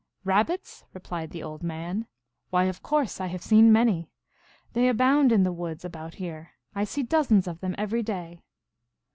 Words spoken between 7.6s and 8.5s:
every day."